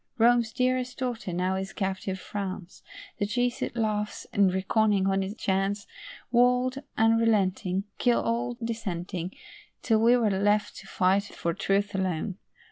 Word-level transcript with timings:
Rome's 0.17 0.51
dearest 0.51 0.97
daughter 0.97 1.31
now 1.31 1.55
is 1.55 1.73
captive 1.73 2.17
France, 2.19 2.81
The 3.19 3.27
Jesuit 3.27 3.75
laughs, 3.75 4.25
and 4.33 4.51
reckoning 4.51 5.05
on 5.05 5.21
his 5.21 5.35
chance, 5.35 5.85
Would, 6.31 6.83
unrelenting, 6.97 7.83
Kill 7.99 8.19
all 8.19 8.57
dissenting, 8.63 9.31
Till 9.83 9.99
we 9.99 10.17
were 10.17 10.31
left 10.31 10.75
to 10.77 10.87
fight 10.87 11.25
for 11.25 11.53
truth 11.53 11.93
alone. 11.93 12.39